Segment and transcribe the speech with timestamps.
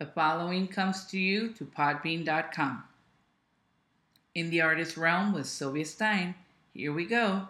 [0.00, 2.84] The following comes to you to podbean.com.
[4.34, 6.36] In the artist realm with Sylvia Stein.
[6.72, 7.48] Here we go.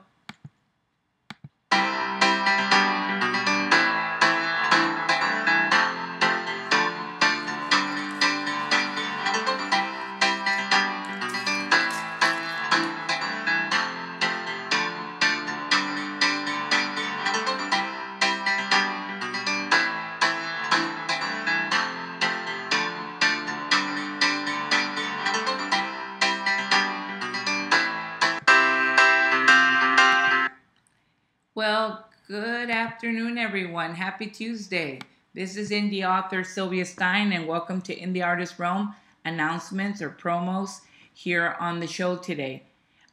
[33.01, 33.95] Afternoon, everyone.
[33.95, 34.99] Happy Tuesday.
[35.33, 40.83] This is indie author Sylvia Stein, and welcome to Indie Artist Realm announcements or promos
[41.15, 42.63] here on the show today.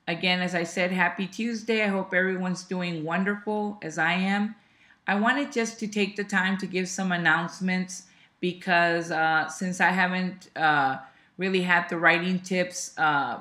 [0.05, 1.85] Again, as I said, happy Tuesday.
[1.85, 4.55] I hope everyone's doing wonderful as I am.
[5.07, 8.07] I wanted just to take the time to give some announcements
[8.41, 10.97] because uh, since I haven't uh,
[11.37, 13.39] really had the writing tips, uh,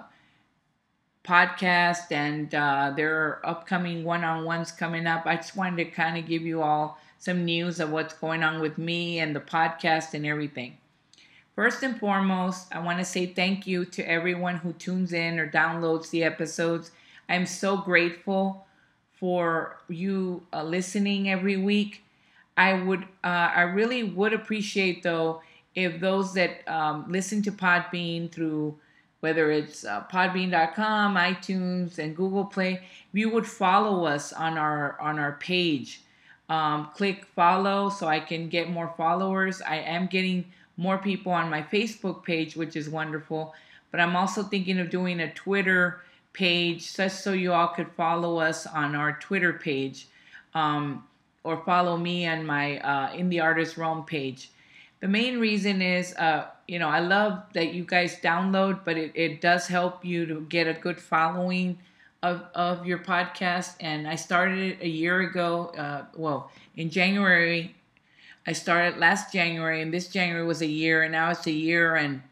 [1.27, 5.27] podcast and uh, there are upcoming one-on-ones coming up.
[5.27, 8.61] I just wanted to kind of give you all some news of what's going on
[8.61, 10.77] with me and the podcast and everything.
[11.55, 15.51] First and foremost i want to say thank you to everyone who tunes in or
[15.51, 16.91] downloads the episodes.
[17.29, 18.67] I'm so grateful
[19.15, 22.03] for you uh, listening every week.
[22.57, 25.43] I would uh, i really would appreciate though
[25.75, 28.79] if those that um, listen to podbean through
[29.21, 35.01] whether it's uh, podbean.com itunes and google play if you would follow us on our
[35.01, 36.03] on our page.
[36.49, 39.61] Um, click follow so i can get more followers.
[39.61, 40.45] I am getting
[40.77, 43.55] more people on my facebook page which is wonderful
[43.91, 46.03] but i'm also thinking of doing a twitter
[46.35, 50.07] page just so you all could follow us on our twitter page
[50.57, 51.05] um,
[51.47, 54.51] or follow me on my uh, in the artist realm page.
[55.01, 59.13] The main reason is uh, you know, I love that you guys download, but it,
[59.15, 61.79] it does help you to get a good following
[62.23, 63.75] of, of your podcast.
[63.81, 65.67] And I started it a year ago.
[65.77, 67.75] Uh, well, in January,
[68.47, 71.97] I started last January, and this January was a year, and now it's a year
[71.97, 72.23] and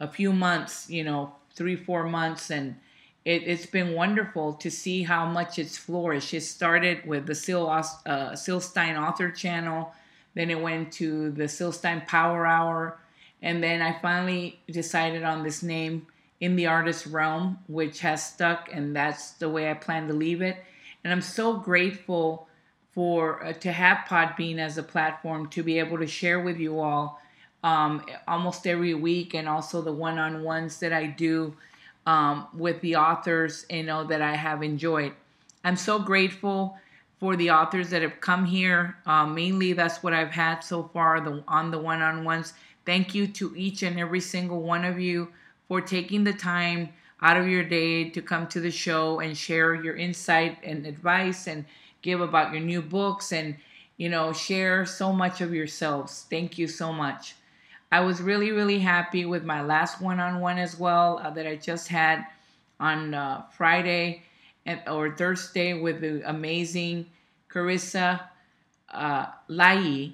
[0.00, 2.50] a few months, you know, three, four months.
[2.50, 2.76] And
[3.24, 6.34] it, has been wonderful to see how much it's flourished.
[6.34, 9.92] It started with the Sil, uh, Stein author channel,
[10.34, 12.98] then it went to the Silstein Power Hour
[13.42, 16.06] and then I finally decided on this name
[16.40, 20.42] in the artist realm, which has stuck, and that's the way I plan to leave
[20.42, 20.56] it.
[21.04, 22.48] And I'm so grateful
[22.92, 26.80] for uh, to have Podbean as a platform to be able to share with you
[26.80, 27.20] all
[27.64, 31.54] um, almost every week, and also the one-on-ones that I do
[32.06, 35.12] um, with the authors, you know, that I have enjoyed.
[35.64, 36.76] I'm so grateful
[37.22, 38.96] for the authors that have come here.
[39.06, 42.52] Uh, mainly, that's what I've had so far the, on the one-on-ones
[42.84, 45.28] Thank you to each and every single one of you
[45.68, 46.88] for taking the time
[47.20, 51.46] out of your day to come to the show and share your insight and advice
[51.46, 51.64] and
[52.02, 53.56] give about your new books and
[53.96, 56.26] you know share so much of yourselves.
[56.28, 57.36] Thank you so much.
[57.92, 61.86] I was really really happy with my last one-on-one as well uh, that I just
[61.86, 62.26] had
[62.80, 64.24] on uh, Friday
[64.66, 67.06] and, or Thursday with the amazing
[67.50, 68.20] Carissa
[68.92, 70.12] uh, Lai.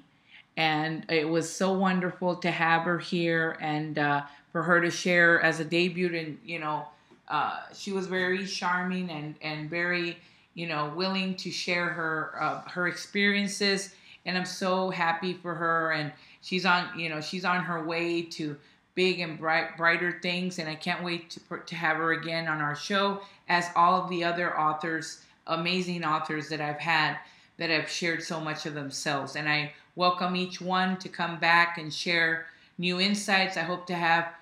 [0.57, 5.41] And it was so wonderful to have her here and uh, for her to share
[5.41, 6.87] as a debut and you know
[7.27, 10.17] uh, she was very charming and and very
[10.55, 13.93] you know willing to share her uh, her experiences.
[14.25, 15.91] And i'm so happy for her.
[15.91, 16.11] And
[16.41, 18.57] she's on you know she's on her way to
[18.95, 22.59] big and bright brighter things and i can't wait to, to have her again on
[22.61, 27.17] our show as all of the other authors amazing authors that i've had
[27.57, 31.77] that have shared so much of themselves and i welcome each one to come back
[31.77, 32.45] and share
[32.79, 33.57] new insights.
[33.57, 34.33] I hope to have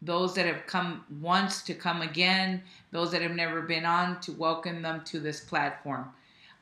[0.00, 4.32] those that have come once to come again, those that have never been on to
[4.32, 6.08] welcome them to this platform.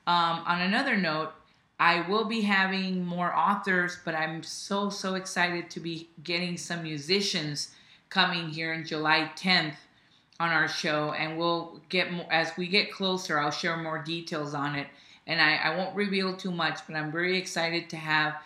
[0.09, 1.33] Um, on another note,
[1.79, 6.83] I will be having more authors, but I'm so, so excited to be getting some
[6.83, 7.71] musicians
[8.11, 9.77] coming here in July 10th
[10.41, 11.13] on our show.
[11.13, 14.89] And we'll get more, as we get closer, I'll share more details on it
[15.29, 18.37] and I, I won't reveal too much, but I'm very excited to have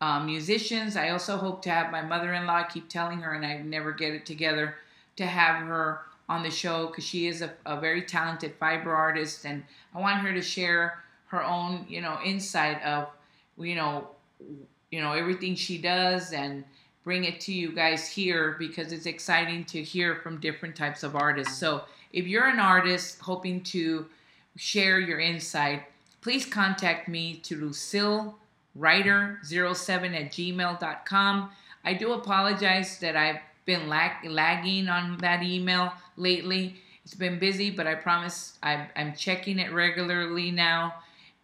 [0.00, 0.96] um, musicians.
[0.96, 2.52] I also hope to have my mother-in-law.
[2.52, 4.76] I keep telling her, and I never get it together
[5.16, 6.00] to have her
[6.30, 9.62] on the show because she is a, a, very talented fiber artist, and
[9.94, 13.08] I want her to share her own, you know, insight of,
[13.58, 14.08] you know,
[14.90, 16.64] you know everything she does and
[17.04, 21.16] bring it to you guys here because it's exciting to hear from different types of
[21.16, 21.56] artists.
[21.56, 21.82] So
[22.12, 24.06] if you're an artist hoping to
[24.56, 25.84] share your insight
[26.20, 28.34] please contact me to lucillewriter07
[30.14, 31.50] at gmail.com.
[31.84, 36.76] I do apologize that I've been lag- lagging on that email lately.
[37.04, 40.96] It's been busy, but I promise I'm, I'm checking it regularly now,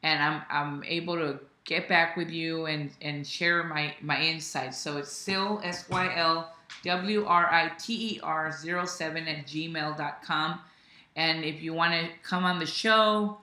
[0.07, 4.79] and I'm I'm able to get back with you and and share my my insights.
[4.79, 6.55] So it's Syl S Y L
[6.85, 10.61] W R I T E R 07 at gmail.com.
[11.17, 13.39] And if you want to come on the show,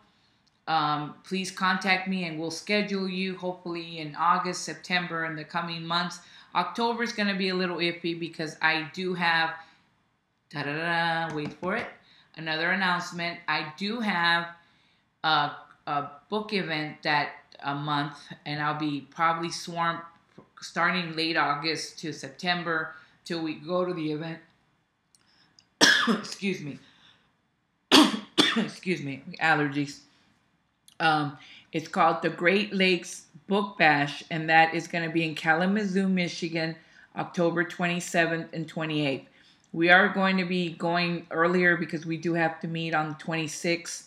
[0.67, 5.83] um, please contact me and we'll schedule you hopefully in August, September, in the coming
[5.85, 6.19] months.
[6.55, 9.55] October is going to be a little iffy because I do have,
[11.33, 11.87] wait for it,
[12.35, 13.39] another announcement.
[13.47, 14.49] I do have
[15.23, 15.51] a,
[15.87, 17.29] a book event that
[17.63, 20.03] a month, and I'll be probably swamped
[20.61, 22.95] starting late August to September
[23.25, 24.39] till we go to the event.
[26.07, 26.79] Excuse me.
[28.57, 29.99] Excuse me, allergies.
[30.99, 31.37] Um,
[31.71, 36.07] it's called the Great Lakes Book Bash, and that is going to be in Kalamazoo,
[36.07, 36.75] Michigan,
[37.15, 39.25] October 27th and 28th.
[39.73, 43.15] We are going to be going earlier because we do have to meet on the
[43.15, 44.03] 26th.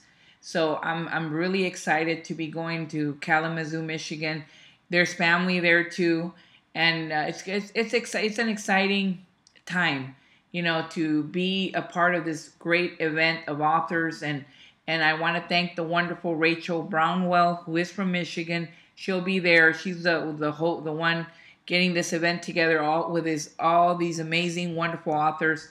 [0.47, 4.45] So I'm I'm really excited to be going to Kalamazoo, Michigan.
[4.91, 6.35] There's family there too,
[6.73, 9.27] and uh, it's it's it's, ex- it's an exciting
[9.65, 10.15] time,
[10.53, 14.45] you know, to be a part of this great event of authors and
[14.87, 18.69] and I want to thank the wonderful Rachel Brownwell, who is from Michigan.
[18.95, 19.75] She'll be there.
[19.75, 21.27] She's the the whole the one
[21.67, 25.71] getting this event together all with his all these amazing, wonderful authors,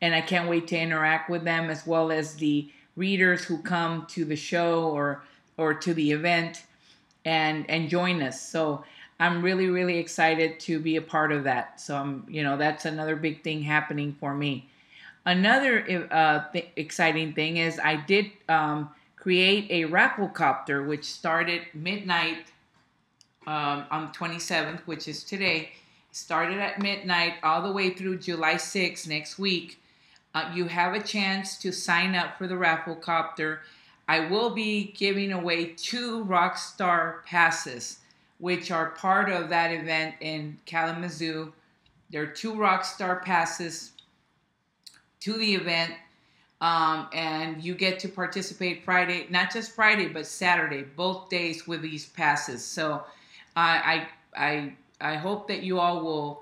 [0.00, 4.06] and I can't wait to interact with them as well as the readers who come
[4.10, 5.22] to the show or
[5.56, 6.64] or to the event
[7.24, 8.40] and and join us.
[8.40, 8.84] So
[9.20, 11.80] I'm really really excited to be a part of that.
[11.80, 14.68] So I'm you know that's another big thing happening for me.
[15.24, 22.46] Another uh, th- exciting thing is I did um, create a Rafflecopter, which started midnight
[23.46, 25.72] um, on 27th, which is today.
[26.10, 29.80] Started at midnight all the way through July 6th next week.
[30.34, 33.58] Uh, you have a chance to sign up for the Rafflecopter.
[34.08, 37.98] I will be giving away two Rockstar passes,
[38.38, 41.52] which are part of that event in Kalamazoo.
[42.10, 43.92] There are two Rockstar passes
[45.20, 45.94] to the event.
[46.60, 51.82] Um, and you get to participate Friday, not just Friday, but Saturday, both days with
[51.82, 52.64] these passes.
[52.64, 53.02] So
[53.56, 54.06] I
[54.36, 56.41] I I, I hope that you all will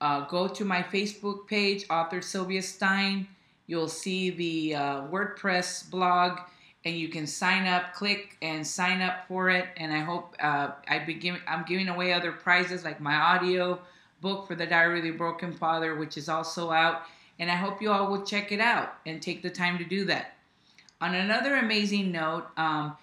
[0.00, 3.28] uh, go to my Facebook page, author Sylvia Stein.
[3.66, 6.38] You'll see the uh, WordPress blog,
[6.84, 9.66] and you can sign up, click and sign up for it.
[9.76, 13.80] And I hope uh, I be giving, I'm giving away other prizes like my audio
[14.20, 17.02] book for the Diary of the Broken Father, which is also out
[17.38, 20.04] and I hope you all will check it out and take the time to do
[20.06, 20.34] that.
[21.00, 22.96] On another amazing note, um,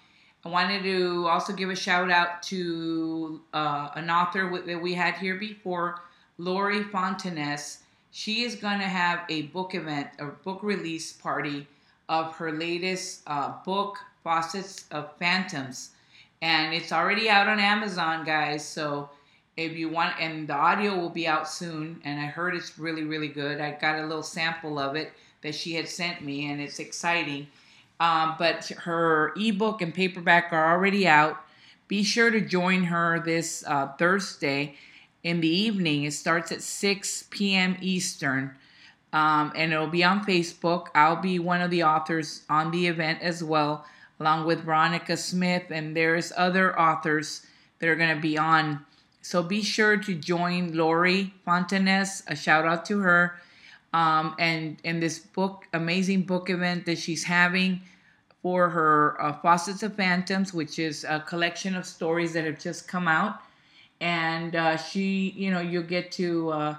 [0.44, 5.14] I wanted to also give a shout out to uh, an author that we had
[5.14, 6.00] here before,
[6.38, 7.78] Lori Fontanez.
[8.10, 11.66] She is going to have a book event, a book release party
[12.08, 15.90] of her latest uh, book, Facets of Phantoms.
[16.42, 18.66] And it's already out on Amazon, guys.
[18.66, 19.08] So
[19.56, 23.04] if you want and the audio will be out soon and i heard it's really
[23.04, 26.60] really good i got a little sample of it that she had sent me and
[26.60, 27.46] it's exciting
[28.00, 31.40] um, but her ebook and paperback are already out
[31.86, 34.74] be sure to join her this uh, thursday
[35.24, 38.54] in the evening it starts at 6 p.m eastern
[39.12, 43.20] um, and it'll be on facebook i'll be one of the authors on the event
[43.20, 43.84] as well
[44.20, 47.44] along with veronica smith and there's other authors
[47.80, 48.84] that are going to be on
[49.24, 52.22] so be sure to join Lori Fontanez.
[52.28, 53.40] A shout out to her.
[53.94, 57.80] Um, and in this book, amazing book event that she's having
[58.42, 62.86] for her uh, Facets of Phantoms, which is a collection of stories that have just
[62.86, 63.40] come out.
[64.00, 66.76] And uh, she, you know, you'll get to, uh,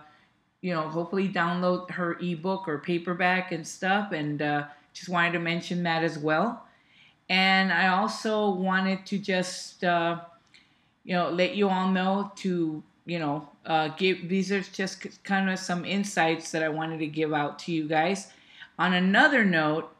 [0.62, 4.12] you know, hopefully download her ebook or paperback and stuff.
[4.12, 6.66] And uh, just wanted to mention that as well.
[7.30, 10.20] And I also wanted to just uh,
[11.06, 15.50] you know, let you all know to, you know, uh, give these are just kind
[15.50, 18.32] of some insights that I wanted to give out to you guys.
[18.78, 19.92] On another note,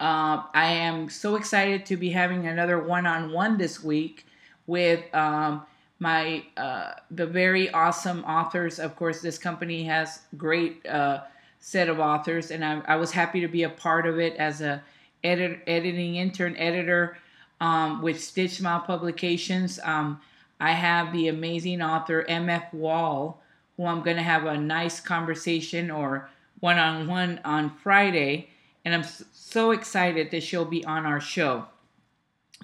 [0.00, 4.26] uh, I am so excited to be having another one-on-one this week
[4.66, 5.66] with um,
[5.98, 8.78] my uh, the very awesome authors.
[8.78, 11.22] Of course, this company has great uh,
[11.60, 14.60] set of authors, and I, I, was happy to be a part of it as
[14.60, 14.82] a
[15.22, 17.16] edit, editing intern editor
[17.60, 19.80] um, with Stitched Smile Publications.
[19.82, 20.20] Um,
[20.60, 23.42] I have the amazing author MF Wahl,
[23.76, 26.28] who I'm going to have a nice conversation or
[26.60, 28.50] one on one on Friday.
[28.84, 31.66] And I'm so excited that she'll be on our show.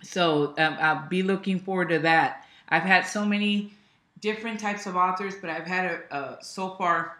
[0.02, 2.44] So um, I'll be looking forward to that.
[2.70, 3.72] I've had so many
[4.20, 7.16] different types of authors, but I've had a, a so far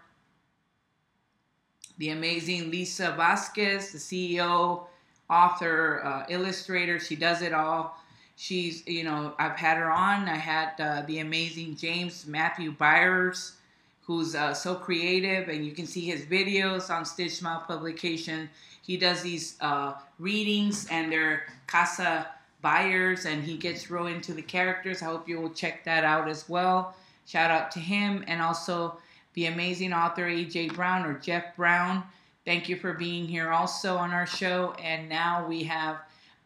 [1.98, 4.86] the amazing Lisa Vasquez, the CEO,
[5.28, 6.98] author, uh, illustrator.
[6.98, 7.98] She does it all.
[8.36, 10.26] She's, you know, I've had her on.
[10.26, 13.52] I had uh, the amazing James Matthew Byers,
[14.00, 18.48] who's uh, so creative, and you can see his videos on Stitched Smile Publication.
[18.80, 22.28] He does these uh, readings, and they're Casa
[22.62, 25.02] Byers, and he gets real into the characters.
[25.02, 26.94] I hope you will check that out as well.
[27.26, 28.98] Shout out to him, and also
[29.34, 32.02] the amazing author AJ Brown or Jeff Brown.
[32.44, 34.74] Thank you for being here also on our show.
[34.82, 35.98] And now we have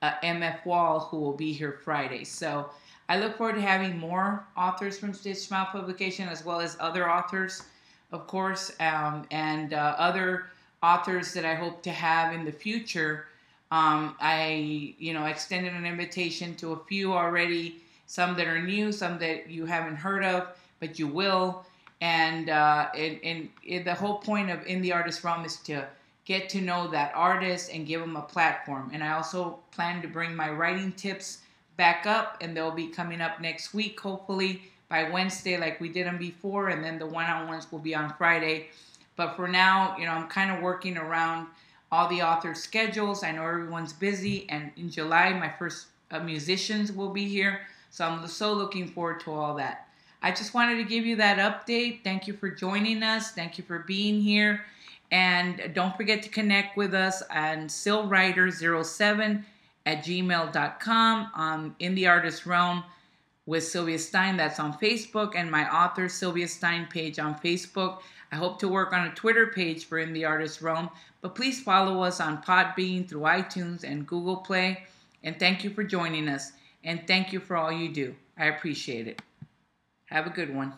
[0.03, 2.25] uh, MF Wahl who will be here Friday.
[2.25, 2.69] So
[3.09, 7.11] I look forward to having more authors from Stitched Smile Publication as well as other
[7.11, 7.63] authors,
[8.13, 10.47] of course, um, and uh, other
[10.83, 13.27] authors that I hope to have in the future.
[13.71, 18.93] Um, I, you know, extended an invitation to a few already, some that are new,
[18.93, 20.49] some that you haven't heard of,
[20.81, 21.65] but you will.
[22.01, 25.87] And uh, and, and the whole point of in the artist realm is to
[26.25, 28.91] get to know that artist and give them a platform.
[28.93, 31.39] And i also plan to bring my writing tips
[31.77, 36.07] back up and they'll be coming up next week hopefully by wednesday like we did
[36.07, 38.69] them before and then the one-on-ones will be on friday.
[39.17, 41.49] But for now you know i'm kind of working around
[41.95, 46.93] all the authors schedules i know everyone's busy and in july my first uh, musicians
[46.93, 47.61] will be here
[47.91, 49.85] so i'm so looking forward to all that
[50.25, 52.03] I just wanted to give you that update.
[52.03, 53.33] Thank you for joining us.
[53.33, 54.65] Thank you for being here.
[55.11, 59.45] And don't forget to connect with us on sylwriter07
[59.85, 62.85] at gmail.com um, in the artist realm
[63.47, 64.37] with Sylvia Stein.
[64.37, 68.01] That's on Facebook and my author Sylvia Stein page on Facebook.
[68.33, 71.63] I hope to work on a Twitter page for In the Artist Realm, but please
[71.63, 74.85] follow us on Podbean through iTunes and Google Play.
[75.23, 76.53] And thank you for joining us.
[76.83, 78.15] And thank you for all you do.
[78.37, 79.23] I appreciate it.
[80.07, 80.75] Have a good one.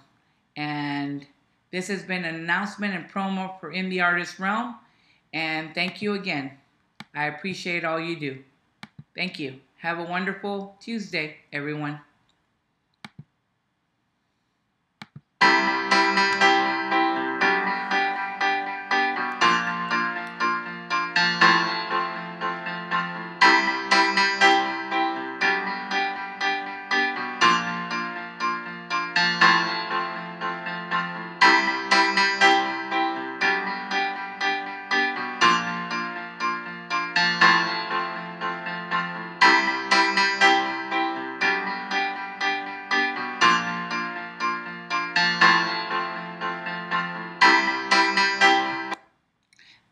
[0.56, 1.26] And
[1.72, 4.76] this has been an announcement and promo for In the Artist Realm.
[5.32, 6.52] And thank you again.
[7.14, 8.38] I appreciate all you do.
[9.14, 9.60] Thank you.
[9.78, 12.00] Have a wonderful Tuesday, everyone.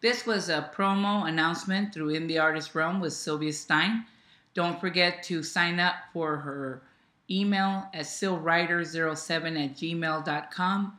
[0.04, 4.04] This was a promo announcement through In the Artist Realm with Sylvia Stein.
[4.52, 6.82] Don't forget to sign up for her
[7.30, 10.98] email at sylwriter07 at gmail.com.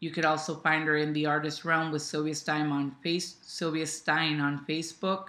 [0.00, 3.86] You could also find her in the Artist Realm with Sylvia Stein on face Sylvia
[3.86, 5.26] Stein on Facebook,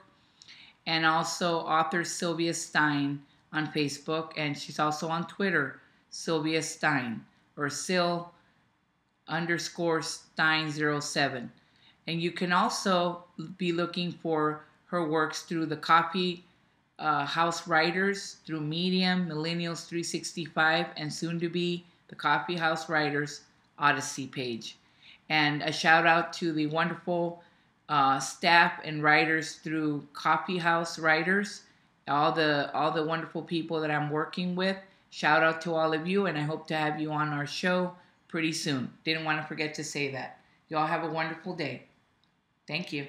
[0.87, 3.21] and also author Sylvia Stein
[3.51, 7.25] on Facebook, and she's also on Twitter, Sylvia Stein
[7.57, 8.31] or Sill
[9.27, 11.51] underscore Stein 07.
[12.09, 13.23] And you can also
[13.59, 16.43] be looking for her works through the Coffee
[16.97, 23.41] uh, House Writers, through Medium, Millennials 365, and soon to be the Coffee House Writers
[23.77, 24.75] Odyssey page.
[25.29, 27.43] And a shout out to the wonderful
[27.89, 31.61] uh, staff and writers through Coffee House Writers,
[32.07, 34.77] all the all the wonderful people that I'm working with.
[35.11, 37.93] Shout out to all of you, and I hope to have you on our show
[38.27, 38.91] pretty soon.
[39.03, 40.39] Didn't want to forget to say that.
[40.69, 41.83] Y'all have a wonderful day.
[42.69, 43.07] Thank you.